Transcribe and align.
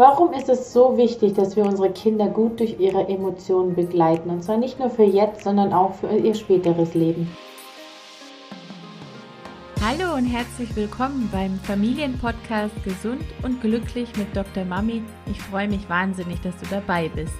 Warum 0.00 0.32
ist 0.32 0.48
es 0.48 0.72
so 0.72 0.96
wichtig, 0.96 1.34
dass 1.34 1.56
wir 1.56 1.64
unsere 1.66 1.90
Kinder 1.90 2.28
gut 2.28 2.58
durch 2.58 2.80
ihre 2.80 3.06
Emotionen 3.06 3.74
begleiten? 3.74 4.30
Und 4.30 4.42
zwar 4.42 4.56
nicht 4.56 4.78
nur 4.78 4.88
für 4.88 5.04
jetzt, 5.04 5.44
sondern 5.44 5.74
auch 5.74 5.92
für 5.92 6.08
ihr 6.08 6.34
späteres 6.34 6.94
Leben. 6.94 7.28
Hallo 9.84 10.16
und 10.16 10.24
herzlich 10.24 10.74
willkommen 10.74 11.28
beim 11.30 11.58
Familienpodcast 11.64 12.82
Gesund 12.82 13.26
und 13.42 13.60
Glücklich 13.60 14.08
mit 14.16 14.34
Dr. 14.34 14.64
Mami. 14.64 15.02
Ich 15.30 15.38
freue 15.38 15.68
mich 15.68 15.86
wahnsinnig, 15.90 16.40
dass 16.40 16.56
du 16.56 16.66
dabei 16.70 17.10
bist. 17.14 17.34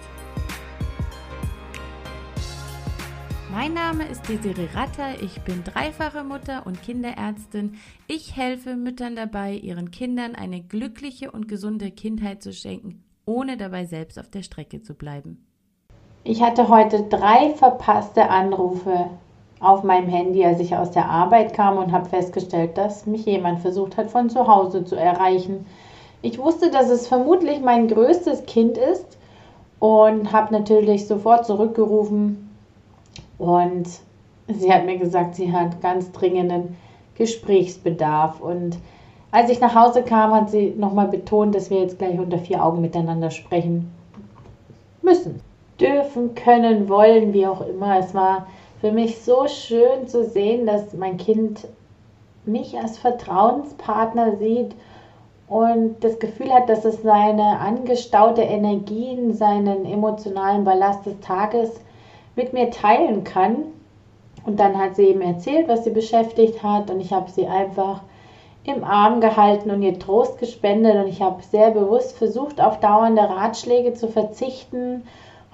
Mein 3.53 3.75
Name 3.75 4.07
ist 4.07 4.29
Desiree 4.29 4.69
Ratter, 4.75 5.21
ich 5.21 5.41
bin 5.41 5.65
dreifache 5.65 6.23
Mutter 6.23 6.67
und 6.67 6.83
Kinderärztin. 6.83 7.79
Ich 8.07 8.37
helfe 8.37 8.77
Müttern 8.77 9.17
dabei, 9.17 9.55
ihren 9.55 9.91
Kindern 9.91 10.37
eine 10.37 10.61
glückliche 10.61 11.33
und 11.33 11.49
gesunde 11.49 11.91
Kindheit 11.91 12.45
zu 12.45 12.53
schenken, 12.53 13.03
ohne 13.27 13.57
dabei 13.57 13.87
selbst 13.87 14.21
auf 14.21 14.31
der 14.31 14.43
Strecke 14.43 14.83
zu 14.83 14.95
bleiben. 14.95 15.45
Ich 16.23 16.43
hatte 16.43 16.69
heute 16.69 17.03
drei 17.09 17.51
verpasste 17.57 18.31
Anrufe 18.31 19.11
auf 19.59 19.83
meinem 19.83 20.09
Handy, 20.09 20.45
als 20.45 20.61
ich 20.61 20.77
aus 20.77 20.93
der 20.93 21.09
Arbeit 21.09 21.53
kam 21.53 21.77
und 21.77 21.91
habe 21.91 22.09
festgestellt, 22.09 22.79
dass 22.79 23.07
mich 23.07 23.27
jemand 23.27 23.59
versucht 23.59 23.97
hat, 23.97 24.13
von 24.13 24.31
zu 24.31 24.47
Hause 24.47 24.85
zu 24.85 24.95
erreichen. 24.95 25.67
Ich 26.23 26.39
wusste, 26.39 26.71
dass 26.71 26.89
es 26.89 27.09
vermutlich 27.09 27.61
mein 27.61 27.89
größtes 27.89 28.47
Kind 28.47 28.79
ist 28.79 29.19
und 29.81 30.33
habe 30.33 30.53
natürlich 30.53 31.09
sofort 31.09 31.47
zurückgerufen, 31.47 32.50
und 33.41 33.89
sie 34.49 34.73
hat 34.73 34.85
mir 34.85 34.99
gesagt, 34.99 35.35
sie 35.35 35.51
hat 35.51 35.81
ganz 35.81 36.13
dringenden 36.13 36.77
Gesprächsbedarf. 37.17 38.41
Und 38.41 38.77
als 39.31 39.49
ich 39.51 39.61
nach 39.61 39.75
Hause 39.75 40.03
kam, 40.03 40.35
hat 40.35 40.51
sie 40.51 40.75
nochmal 40.77 41.09
betont, 41.09 41.55
dass 41.55 41.71
wir 41.71 41.81
jetzt 41.81 41.99
gleich 41.99 42.19
unter 42.19 42.39
vier 42.39 42.63
Augen 42.63 42.83
miteinander 42.83 43.31
sprechen 43.31 43.91
müssen. 45.01 45.41
Dürfen, 45.81 46.35
können, 46.35 46.91
wollen, 46.91 47.33
wie 47.33 47.47
auch 47.47 47.67
immer. 47.67 47.99
Es 47.99 48.15
war 48.15 48.47
für 48.83 48.93
mich 48.93 49.23
so 49.23 49.47
schön 49.49 50.07
zu 50.07 50.25
sehen, 50.25 50.67
dass 50.67 50.93
mein 50.93 51.17
Kind 51.17 51.67
mich 52.45 52.79
als 52.79 52.99
Vertrauenspartner 52.99 54.37
sieht 54.37 54.75
und 55.49 56.05
das 56.05 56.19
Gefühl 56.19 56.53
hat, 56.53 56.69
dass 56.69 56.85
es 56.85 57.03
seine 57.03 57.59
angestaute 57.59 58.43
Energien, 58.43 59.33
seinen 59.33 59.87
emotionalen 59.87 60.65
Ballast 60.65 61.07
des 61.07 61.19
Tages 61.21 61.81
mit 62.37 62.53
mir 62.53 62.71
teilen 62.71 63.25
kann. 63.25 63.57
Und 64.45 64.59
dann 64.59 64.79
hat 64.79 64.97
sie 64.97 65.05
eben 65.05 65.21
erzählt, 65.21 65.69
was 65.69 65.85
sie 65.85 65.91
beschäftigt 65.91 66.63
hat. 66.63 66.91
Und 66.91 67.01
ich 67.01 67.13
habe 67.13 67.31
sie 67.31 67.47
einfach 67.47 68.01
im 68.65 68.85
Arm 68.85 69.21
gehalten 69.21 69.71
und 69.71 69.83
ihr 69.83 69.99
Trost 69.99 70.39
gespendet. 70.39 70.97
Und 70.97 71.09
ich 71.09 71.23
habe 71.23 71.43
sehr 71.43 71.71
bewusst 71.71 72.17
versucht, 72.17 72.61
auf 72.61 72.81
dauernde 72.81 73.23
Ratschläge 73.23 73.95
zu 73.95 74.09
verzichten, 74.09 75.05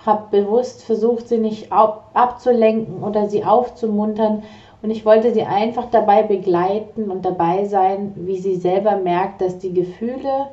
habe 0.04 0.24
bewusst 0.30 0.84
versucht, 0.84 1.28
sie 1.28 1.38
nicht 1.38 1.72
abzulenken 1.72 3.02
oder 3.02 3.28
sie 3.28 3.44
aufzumuntern. 3.44 4.42
Und 4.82 4.90
ich 4.90 5.04
wollte 5.04 5.32
sie 5.32 5.42
einfach 5.42 5.86
dabei 5.90 6.22
begleiten 6.22 7.10
und 7.10 7.24
dabei 7.24 7.64
sein, 7.64 8.12
wie 8.14 8.38
sie 8.38 8.56
selber 8.56 8.96
merkt, 8.96 9.40
dass 9.40 9.58
die 9.58 9.72
Gefühle 9.72 10.48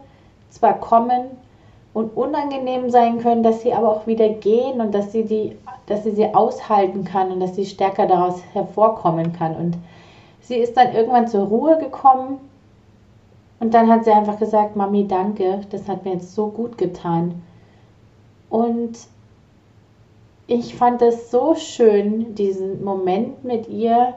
zwar 0.50 0.80
kommen, 0.80 1.26
und 1.94 2.18
unangenehm 2.18 2.90
sein 2.90 3.20
können, 3.20 3.44
dass 3.44 3.62
sie 3.62 3.74
aber 3.74 3.90
auch 3.90 4.08
wieder 4.08 4.30
gehen 4.30 4.82
und 4.82 4.94
dass 4.94 5.12
sie 5.12 5.24
die, 5.24 5.56
dass 5.86 6.04
sie 6.04 6.12
sie 6.12 6.34
aushalten 6.34 7.04
kann 7.04 7.32
und 7.32 7.40
dass 7.40 7.56
sie 7.56 7.66
stärker 7.66 8.08
daraus 8.08 8.42
hervorkommen 8.54 9.34
kann. 9.34 9.56
Und 9.56 9.78
sie 10.42 10.56
ist 10.56 10.76
dann 10.76 10.94
irgendwann 10.94 11.28
zur 11.28 11.46
Ruhe 11.46 11.78
gekommen 11.78 12.40
und 13.60 13.74
dann 13.74 13.90
hat 13.90 14.06
sie 14.06 14.12
einfach 14.12 14.40
gesagt, 14.40 14.76
Mami, 14.76 15.08
danke, 15.08 15.62
das 15.70 15.88
hat 15.88 16.04
mir 16.04 16.14
jetzt 16.14 16.34
so 16.34 16.48
gut 16.48 16.78
getan. 16.78 17.42
Und 18.50 18.98
ich 20.48 20.76
fand 20.76 21.02
es 21.02 21.32
so 21.32 21.56
schön, 21.56 22.36
diesen 22.36 22.84
Moment 22.84 23.44
mit 23.44 23.70
ihr, 23.70 24.16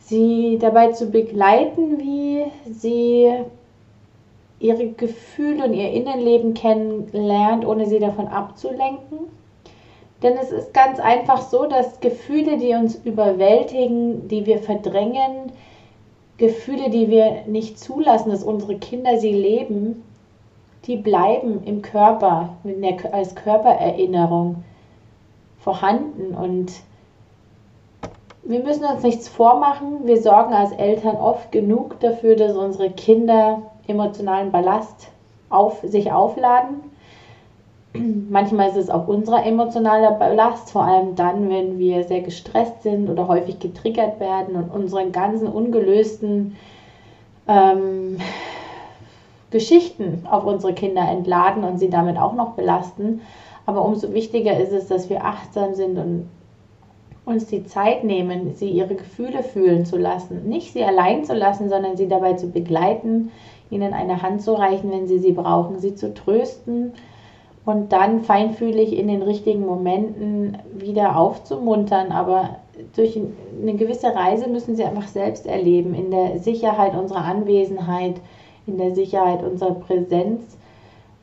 sie 0.00 0.58
dabei 0.60 0.92
zu 0.92 1.06
begleiten, 1.10 1.98
wie 1.98 2.44
sie 2.70 3.44
ihre 4.60 4.88
Gefühle 4.88 5.64
und 5.64 5.74
ihr 5.74 5.92
Innenleben 5.92 6.54
kennenlernt, 6.54 7.64
ohne 7.66 7.86
sie 7.86 7.98
davon 7.98 8.28
abzulenken. 8.28 9.18
Denn 10.22 10.36
es 10.36 10.50
ist 10.50 10.74
ganz 10.74 10.98
einfach 10.98 11.42
so, 11.42 11.66
dass 11.66 12.00
Gefühle, 12.00 12.58
die 12.58 12.74
uns 12.74 12.96
überwältigen, 12.96 14.26
die 14.26 14.46
wir 14.46 14.58
verdrängen, 14.58 15.52
Gefühle, 16.38 16.90
die 16.90 17.08
wir 17.08 17.42
nicht 17.46 17.78
zulassen, 17.78 18.30
dass 18.30 18.42
unsere 18.42 18.76
Kinder 18.76 19.18
sie 19.18 19.32
leben, 19.32 20.02
die 20.86 20.96
bleiben 20.96 21.62
im 21.64 21.82
Körper, 21.82 22.56
als 23.12 23.34
Körpererinnerung 23.34 24.64
vorhanden. 25.58 26.34
Und 26.34 26.72
wir 28.42 28.60
müssen 28.60 28.84
uns 28.84 29.02
nichts 29.02 29.28
vormachen. 29.28 30.06
Wir 30.06 30.20
sorgen 30.20 30.52
als 30.52 30.72
Eltern 30.72 31.16
oft 31.16 31.52
genug 31.52 32.00
dafür, 32.00 32.34
dass 32.36 32.56
unsere 32.56 32.90
Kinder 32.90 33.62
emotionalen 33.88 34.52
Ballast 34.52 35.08
auf 35.50 35.80
sich 35.82 36.12
aufladen. 36.12 36.76
Manchmal 37.94 38.68
ist 38.68 38.76
es 38.76 38.90
auch 38.90 39.08
unser 39.08 39.44
emotionaler 39.44 40.12
Ballast, 40.12 40.70
vor 40.70 40.84
allem 40.84 41.16
dann, 41.16 41.48
wenn 41.48 41.78
wir 41.78 42.04
sehr 42.04 42.20
gestresst 42.20 42.82
sind 42.82 43.08
oder 43.08 43.26
häufig 43.26 43.58
getriggert 43.58 44.20
werden 44.20 44.54
und 44.54 44.70
unseren 44.70 45.10
ganzen 45.10 45.48
ungelösten 45.48 46.56
ähm, 47.48 48.18
Geschichten 49.50 50.26
auf 50.30 50.44
unsere 50.44 50.74
Kinder 50.74 51.08
entladen 51.08 51.64
und 51.64 51.78
sie 51.78 51.88
damit 51.88 52.18
auch 52.18 52.34
noch 52.34 52.52
belasten. 52.52 53.22
Aber 53.64 53.84
umso 53.84 54.12
wichtiger 54.12 54.58
ist 54.58 54.72
es, 54.72 54.88
dass 54.88 55.08
wir 55.08 55.24
achtsam 55.24 55.74
sind 55.74 55.98
und 55.98 56.28
uns 57.28 57.46
die 57.46 57.64
Zeit 57.64 58.04
nehmen, 58.04 58.54
sie 58.54 58.70
ihre 58.70 58.94
Gefühle 58.94 59.42
fühlen 59.42 59.84
zu 59.84 59.96
lassen. 59.96 60.48
Nicht 60.48 60.72
sie 60.72 60.82
allein 60.82 61.24
zu 61.24 61.34
lassen, 61.34 61.68
sondern 61.68 61.96
sie 61.96 62.08
dabei 62.08 62.32
zu 62.34 62.48
begleiten, 62.48 63.30
ihnen 63.70 63.92
eine 63.92 64.22
Hand 64.22 64.42
zu 64.42 64.54
reichen, 64.54 64.90
wenn 64.90 65.06
sie 65.06 65.18
sie 65.18 65.32
brauchen, 65.32 65.78
sie 65.78 65.94
zu 65.94 66.14
trösten 66.14 66.92
und 67.66 67.92
dann 67.92 68.22
feinfühlig 68.22 68.96
in 68.96 69.08
den 69.08 69.22
richtigen 69.22 69.66
Momenten 69.66 70.56
wieder 70.72 71.18
aufzumuntern. 71.18 72.12
Aber 72.12 72.56
durch 72.96 73.20
eine 73.60 73.74
gewisse 73.74 74.14
Reise 74.14 74.48
müssen 74.48 74.74
sie 74.74 74.84
einfach 74.84 75.08
selbst 75.08 75.46
erleben, 75.46 75.94
in 75.94 76.10
der 76.10 76.38
Sicherheit 76.38 76.94
unserer 76.94 77.24
Anwesenheit, 77.24 78.14
in 78.66 78.78
der 78.78 78.94
Sicherheit 78.94 79.42
unserer 79.42 79.74
Präsenz. 79.74 80.56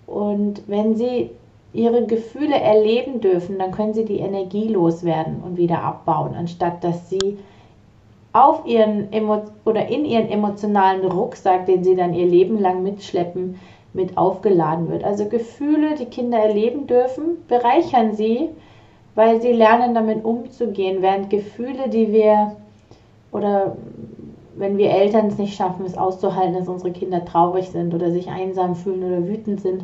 Und 0.05 0.61
wenn 0.67 0.95
sie 0.95 1.31
ihre 1.73 2.05
Gefühle 2.05 2.59
erleben 2.59 3.21
dürfen, 3.21 3.59
dann 3.59 3.71
können 3.71 3.93
sie 3.93 4.05
die 4.05 4.19
Energie 4.19 4.67
loswerden 4.69 5.41
und 5.43 5.57
wieder 5.57 5.81
abbauen, 5.81 6.35
anstatt 6.35 6.83
dass 6.83 7.09
sie 7.09 7.37
auf 8.33 8.65
ihren 8.65 9.11
Emo 9.13 9.43
oder 9.63 9.87
in 9.87 10.05
ihren 10.05 10.29
emotionalen 10.29 11.05
Rucksack, 11.05 11.65
den 11.65 11.83
sie 11.83 11.95
dann 11.95 12.13
ihr 12.13 12.25
Leben 12.25 12.59
lang 12.59 12.83
mitschleppen, 12.83 13.59
mit 13.93 14.17
aufgeladen 14.17 14.89
wird. 14.89 15.05
Also 15.05 15.25
Gefühle, 15.25 15.95
die 15.95 16.05
Kinder 16.05 16.37
erleben 16.37 16.85
dürfen, 16.85 17.45
bereichern 17.47 18.13
sie, 18.13 18.49
weil 19.15 19.41
sie 19.41 19.53
lernen 19.53 19.95
damit 19.95 20.25
umzugehen, 20.25 21.01
während 21.01 21.29
Gefühle, 21.29 21.87
die 21.87 22.11
wir 22.11 22.57
oder 23.31 23.77
wenn 24.57 24.77
wir 24.77 24.89
Eltern 24.89 25.27
es 25.27 25.37
nicht 25.37 25.55
schaffen, 25.55 25.85
es 25.85 25.97
auszuhalten, 25.97 26.55
dass 26.55 26.67
unsere 26.67 26.91
Kinder 26.91 27.23
traurig 27.25 27.69
sind 27.69 27.93
oder 27.93 28.11
sich 28.11 28.29
einsam 28.29 28.75
fühlen 28.75 29.03
oder 29.03 29.27
wütend 29.27 29.61
sind, 29.61 29.83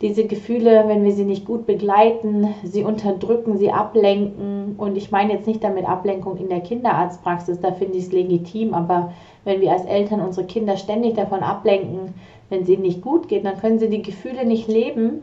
diese 0.00 0.26
Gefühle, 0.26 0.84
wenn 0.86 1.04
wir 1.04 1.12
sie 1.12 1.24
nicht 1.24 1.44
gut 1.44 1.66
begleiten, 1.66 2.54
sie 2.62 2.84
unterdrücken, 2.84 3.58
sie 3.58 3.72
ablenken. 3.72 4.76
Und 4.76 4.96
ich 4.96 5.10
meine 5.10 5.32
jetzt 5.32 5.46
nicht 5.46 5.64
damit 5.64 5.88
Ablenkung 5.88 6.36
in 6.36 6.48
der 6.48 6.60
Kinderarztpraxis, 6.60 7.60
da 7.60 7.72
finde 7.72 7.98
ich 7.98 8.04
es 8.04 8.12
legitim, 8.12 8.74
aber 8.74 9.12
wenn 9.44 9.60
wir 9.60 9.72
als 9.72 9.84
Eltern 9.86 10.20
unsere 10.20 10.46
Kinder 10.46 10.76
ständig 10.76 11.14
davon 11.14 11.40
ablenken, 11.40 12.14
wenn 12.48 12.62
es 12.62 12.68
ihnen 12.68 12.82
nicht 12.82 13.02
gut 13.02 13.28
geht, 13.28 13.44
dann 13.44 13.58
können 13.58 13.78
sie 13.78 13.88
die 13.88 14.02
Gefühle 14.02 14.44
nicht 14.44 14.68
leben. 14.68 15.22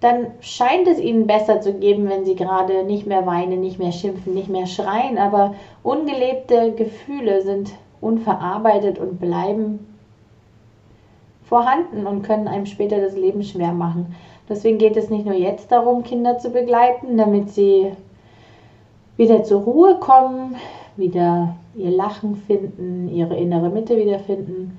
Dann 0.00 0.32
scheint 0.40 0.88
es 0.88 0.98
ihnen 0.98 1.28
besser 1.28 1.60
zu 1.60 1.74
geben, 1.74 2.08
wenn 2.08 2.24
sie 2.24 2.34
gerade 2.34 2.82
nicht 2.82 3.06
mehr 3.06 3.24
weinen, 3.24 3.60
nicht 3.60 3.78
mehr 3.78 3.92
schimpfen, 3.92 4.34
nicht 4.34 4.48
mehr 4.48 4.66
schreien. 4.66 5.16
Aber 5.16 5.54
ungelebte 5.84 6.72
Gefühle 6.72 7.42
sind 7.42 7.70
unverarbeitet 8.00 8.98
und 8.98 9.20
bleiben 9.20 9.91
vorhanden 11.52 12.06
und 12.06 12.22
können 12.22 12.48
einem 12.48 12.64
später 12.64 12.98
das 12.98 13.14
Leben 13.14 13.42
schwer 13.42 13.72
machen. 13.72 14.14
Deswegen 14.48 14.78
geht 14.78 14.96
es 14.96 15.10
nicht 15.10 15.26
nur 15.26 15.34
jetzt 15.34 15.70
darum, 15.70 16.02
Kinder 16.02 16.38
zu 16.38 16.48
begleiten, 16.48 17.18
damit 17.18 17.50
sie 17.50 17.92
wieder 19.18 19.44
zur 19.44 19.60
Ruhe 19.60 19.96
kommen, 19.96 20.56
wieder 20.96 21.54
ihr 21.74 21.90
Lachen 21.90 22.36
finden, 22.36 23.10
ihre 23.14 23.36
innere 23.36 23.68
Mitte 23.68 23.98
wiederfinden. 23.98 24.78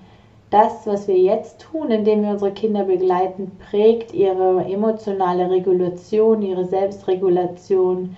Das, 0.49 0.87
was 0.87 1.07
wir 1.07 1.19
jetzt 1.19 1.61
tun, 1.61 1.91
indem 1.91 2.23
wir 2.23 2.31
unsere 2.31 2.51
Kinder 2.51 2.85
begleiten, 2.85 3.51
prägt 3.69 4.11
ihre 4.11 4.65
emotionale 4.65 5.51
Regulation, 5.51 6.41
ihre 6.41 6.65
Selbstregulation, 6.65 8.17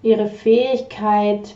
ihre 0.00 0.26
Fähigkeit, 0.26 1.54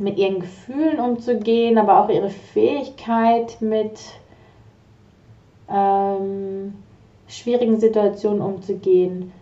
mit 0.00 0.18
ihren 0.18 0.40
Gefühlen 0.40 0.98
umzugehen, 0.98 1.78
aber 1.78 2.02
auch 2.02 2.08
ihre 2.08 2.30
Fähigkeit, 2.30 3.56
mit 3.60 4.00
ähm, 6.24 6.74
schwierigen 7.28 7.80
Situationen 7.80 8.40
umzugehen, 8.42 9.32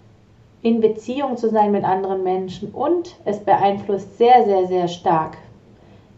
in 0.63 0.81
Beziehung 0.81 1.37
zu 1.37 1.51
sein 1.51 1.73
mit 1.73 1.85
anderen 1.85 2.23
Menschen 2.23 2.71
und 2.71 3.17
es 3.25 3.41
beeinflusst 3.41 4.17
sehr, 4.17 4.45
sehr, 4.45 4.67
sehr 4.67 4.89
stark, 4.89 5.37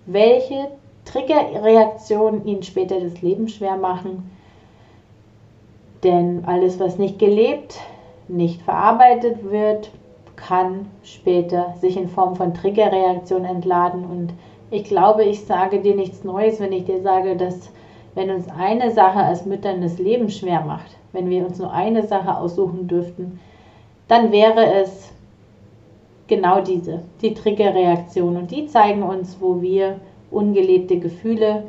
welche 0.07 0.69
Triggerreaktionen 1.07 2.47
ihnen 2.47 2.63
später 2.63 3.01
das 3.01 3.23
Leben 3.23 3.49
schwer 3.49 3.77
machen. 3.77 4.31
Denn 6.03 6.45
alles, 6.45 6.79
was 6.79 6.99
nicht 6.99 7.19
gelebt, 7.19 7.81
nicht 8.29 8.61
verarbeitet 8.63 9.51
wird, 9.51 9.91
kann 10.37 10.87
später 11.03 11.75
sich 11.81 11.97
in 11.97 12.09
Form 12.09 12.37
von 12.37 12.53
Triggerreaktionen 12.53 13.47
entladen. 13.47 14.05
Und 14.05 14.35
ich 14.71 14.85
glaube, 14.85 15.25
ich 15.25 15.45
sage 15.45 15.81
dir 15.81 15.95
nichts 15.95 16.25
Neues, 16.25 16.61
wenn 16.61 16.73
ich 16.73 16.85
dir 16.85 17.01
sage, 17.01 17.37
dass 17.37 17.71
wenn 18.15 18.31
uns 18.31 18.47
eine 18.49 18.91
Sache 18.91 19.19
als 19.19 19.45
Müttern 19.45 19.81
das 19.81 19.99
Leben 19.99 20.31
schwer 20.31 20.61
macht, 20.61 20.97
wenn 21.13 21.31
wir 21.31 21.47
uns 21.47 21.59
nur 21.59 21.73
eine 21.73 22.07
Sache 22.07 22.37
aussuchen 22.37 22.87
dürften, 22.87 23.41
dann 24.09 24.33
wäre 24.33 24.75
es 24.75 25.11
genau 26.27 26.61
diese, 26.61 27.03
die 27.23 27.35
Triggerreaktion. 27.35 28.37
Und 28.37 28.51
die 28.51 28.67
zeigen 28.67 29.03
uns, 29.03 29.39
wo 29.41 29.61
wir 29.61 30.01
ungelebte 30.31 30.99
Gefühle 30.99 31.65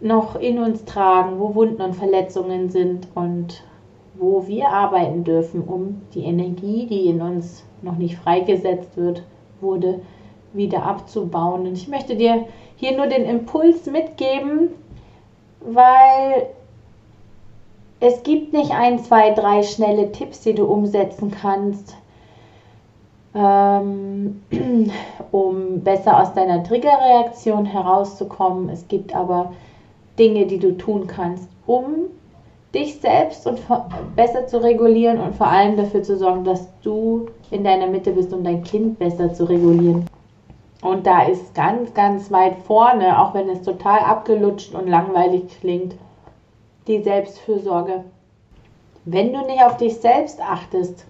noch 0.00 0.36
in 0.36 0.58
uns 0.58 0.84
tragen, 0.84 1.38
wo 1.38 1.54
Wunden 1.54 1.80
und 1.80 1.94
Verletzungen 1.94 2.68
sind 2.68 3.08
und 3.14 3.64
wo 4.16 4.46
wir 4.46 4.68
arbeiten 4.68 5.24
dürfen, 5.24 5.62
um 5.62 6.02
die 6.14 6.24
Energie, 6.24 6.86
die 6.86 7.06
in 7.06 7.20
uns 7.20 7.64
noch 7.82 7.96
nicht 7.96 8.16
freigesetzt 8.16 8.96
wird, 8.96 9.22
wurde, 9.60 10.00
wieder 10.52 10.84
abzubauen. 10.84 11.66
Und 11.66 11.72
ich 11.72 11.88
möchte 11.88 12.16
dir 12.16 12.44
hier 12.76 12.96
nur 12.96 13.06
den 13.06 13.24
Impuls 13.24 13.86
mitgeben, 13.86 14.70
weil 15.64 16.46
es 18.00 18.22
gibt 18.22 18.52
nicht 18.52 18.70
ein, 18.72 18.98
zwei, 18.98 19.30
drei 19.30 19.62
schnelle 19.62 20.12
Tipps, 20.12 20.40
die 20.40 20.54
du 20.54 20.64
umsetzen 20.64 21.30
kannst, 21.30 21.96
ähm, 23.34 24.42
um 25.30 25.80
besser 25.80 26.20
aus 26.20 26.34
deiner 26.34 26.62
Triggerreaktion 26.62 27.64
herauszukommen. 27.64 28.68
Es 28.68 28.86
gibt 28.88 29.14
aber 29.14 29.52
Dinge, 30.18 30.46
die 30.46 30.58
du 30.58 30.76
tun 30.76 31.06
kannst, 31.06 31.48
um 31.66 32.10
dich 32.74 33.00
selbst 33.00 33.46
und 33.46 33.60
besser 34.16 34.46
zu 34.46 34.62
regulieren 34.62 35.20
und 35.20 35.34
vor 35.36 35.46
allem 35.46 35.76
dafür 35.76 36.02
zu 36.02 36.16
sorgen, 36.16 36.44
dass 36.44 36.66
du 36.82 37.26
in 37.50 37.64
deiner 37.64 37.86
Mitte 37.86 38.12
bist, 38.12 38.32
um 38.32 38.42
dein 38.42 38.64
Kind 38.64 38.98
besser 38.98 39.32
zu 39.32 39.44
regulieren. 39.44 40.06
Und 40.84 41.06
da 41.06 41.22
ist 41.22 41.54
ganz, 41.54 41.94
ganz 41.94 42.30
weit 42.30 42.56
vorne, 42.56 43.18
auch 43.18 43.32
wenn 43.32 43.48
es 43.48 43.62
total 43.62 44.00
abgelutscht 44.00 44.74
und 44.74 44.86
langweilig 44.86 45.44
klingt, 45.58 45.94
die 46.86 47.02
Selbstfürsorge. 47.02 48.04
Wenn 49.06 49.32
du 49.32 49.46
nicht 49.46 49.62
auf 49.62 49.78
dich 49.78 49.96
selbst 49.96 50.42
achtest, 50.42 51.06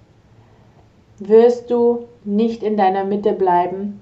wirst 1.19 1.73
du 1.73 2.05
nicht 2.23 2.62
in 2.62 2.76
deiner 2.76 3.03
Mitte 3.03 3.32
bleiben. 3.32 4.00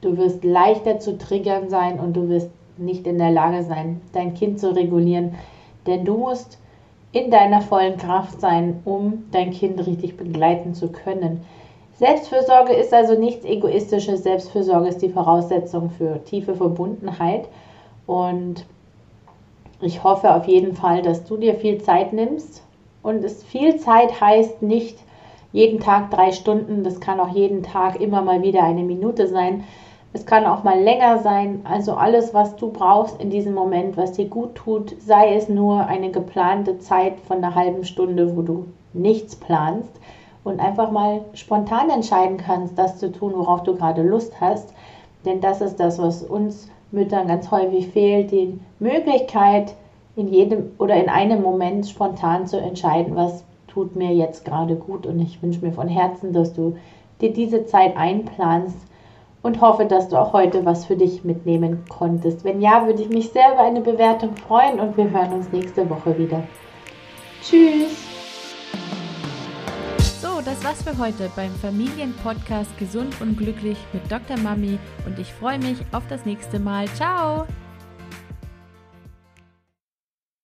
Du 0.00 0.16
wirst 0.16 0.42
leichter 0.42 0.98
zu 1.00 1.18
triggern 1.18 1.68
sein 1.68 2.00
und 2.00 2.14
du 2.14 2.30
wirst 2.30 2.48
nicht 2.78 3.06
in 3.06 3.18
der 3.18 3.30
Lage 3.30 3.64
sein, 3.64 4.00
dein 4.14 4.32
Kind 4.32 4.58
zu 4.58 4.74
regulieren. 4.74 5.34
Denn 5.86 6.06
du 6.06 6.16
musst 6.16 6.58
in 7.12 7.30
deiner 7.30 7.60
vollen 7.60 7.98
Kraft 7.98 8.40
sein, 8.40 8.80
um 8.86 9.24
dein 9.32 9.50
Kind 9.50 9.86
richtig 9.86 10.16
begleiten 10.16 10.72
zu 10.72 10.90
können. 10.90 11.42
Selbstfürsorge 11.98 12.74
ist 12.74 12.94
also 12.94 13.18
nichts 13.18 13.44
Egoistisches. 13.44 14.22
Selbstfürsorge 14.22 14.88
ist 14.88 15.02
die 15.02 15.08
Voraussetzung 15.08 15.90
für 15.90 16.22
tiefe 16.24 16.54
Verbundenheit. 16.54 17.48
Und 18.06 18.64
ich 19.80 20.04
hoffe 20.04 20.32
auf 20.32 20.46
jeden 20.46 20.76
Fall, 20.76 21.02
dass 21.02 21.24
du 21.24 21.36
dir 21.36 21.56
viel 21.56 21.82
Zeit 21.82 22.12
nimmst. 22.12 22.62
Und 23.02 23.24
es 23.24 23.42
viel 23.42 23.78
Zeit 23.78 24.20
heißt 24.20 24.62
nicht 24.62 24.96
jeden 25.52 25.80
Tag 25.80 26.12
drei 26.12 26.30
Stunden, 26.30 26.84
das 26.84 27.00
kann 27.00 27.18
auch 27.18 27.30
jeden 27.30 27.64
Tag 27.64 28.00
immer 28.00 28.22
mal 28.22 28.42
wieder 28.42 28.62
eine 28.62 28.82
Minute 28.84 29.26
sein. 29.26 29.64
Es 30.12 30.24
kann 30.24 30.46
auch 30.46 30.62
mal 30.62 30.80
länger 30.80 31.18
sein. 31.18 31.62
Also 31.64 31.94
alles, 31.94 32.32
was 32.32 32.54
du 32.54 32.70
brauchst 32.70 33.20
in 33.20 33.30
diesem 33.30 33.54
Moment, 33.54 33.96
was 33.96 34.12
dir 34.12 34.26
gut 34.26 34.54
tut, 34.54 34.94
sei 35.00 35.34
es 35.34 35.48
nur 35.48 35.86
eine 35.86 36.12
geplante 36.12 36.78
Zeit 36.78 37.18
von 37.26 37.38
einer 37.38 37.56
halben 37.56 37.84
Stunde, 37.84 38.36
wo 38.36 38.42
du 38.42 38.66
nichts 38.92 39.34
planst 39.34 39.98
und 40.48 40.60
einfach 40.60 40.90
mal 40.90 41.20
spontan 41.34 41.90
entscheiden 41.90 42.36
kannst, 42.38 42.78
das 42.78 42.98
zu 42.98 43.12
tun, 43.12 43.32
worauf 43.36 43.62
du 43.62 43.76
gerade 43.76 44.02
Lust 44.02 44.40
hast. 44.40 44.74
Denn 45.24 45.40
das 45.40 45.60
ist 45.60 45.78
das, 45.78 45.98
was 45.98 46.22
uns 46.22 46.68
Müttern 46.90 47.28
ganz 47.28 47.50
häufig 47.50 47.88
fehlt, 47.88 48.30
die 48.30 48.58
Möglichkeit, 48.78 49.74
in 50.16 50.28
jedem 50.28 50.72
oder 50.78 50.96
in 50.96 51.08
einem 51.08 51.42
Moment 51.42 51.86
spontan 51.86 52.46
zu 52.46 52.60
entscheiden, 52.60 53.14
was 53.14 53.44
tut 53.68 53.94
mir 53.94 54.12
jetzt 54.12 54.44
gerade 54.44 54.74
gut. 54.74 55.06
Und 55.06 55.20
ich 55.20 55.40
wünsche 55.42 55.64
mir 55.64 55.72
von 55.72 55.86
Herzen, 55.86 56.32
dass 56.32 56.54
du 56.54 56.76
dir 57.20 57.32
diese 57.32 57.66
Zeit 57.66 57.96
einplanst 57.96 58.76
und 59.42 59.60
hoffe, 59.60 59.84
dass 59.84 60.08
du 60.08 60.16
auch 60.16 60.32
heute 60.32 60.64
was 60.64 60.86
für 60.86 60.96
dich 60.96 61.22
mitnehmen 61.24 61.84
konntest. 61.88 62.44
Wenn 62.44 62.60
ja, 62.60 62.86
würde 62.86 63.02
ich 63.02 63.08
mich 63.08 63.30
sehr 63.30 63.52
über 63.52 63.62
eine 63.62 63.80
Bewertung 63.80 64.34
freuen 64.34 64.80
und 64.80 64.96
wir 64.96 65.10
hören 65.10 65.34
uns 65.34 65.52
nächste 65.52 65.88
Woche 65.88 66.18
wieder. 66.18 66.42
Tschüss! 67.42 68.17
Das 70.44 70.64
war's 70.64 70.82
für 70.82 70.96
heute 70.96 71.30
beim 71.36 71.54
Familienpodcast 71.56 72.78
Gesund 72.78 73.20
und 73.20 73.36
Glücklich 73.36 73.76
mit 73.92 74.10
Dr. 74.10 74.38
Mami 74.38 74.78
und 75.04 75.18
ich 75.18 75.32
freue 75.32 75.58
mich 75.58 75.78
auf 75.92 76.04
das 76.08 76.24
nächste 76.24 76.58
Mal. 76.58 76.86
Ciao! 76.94 77.46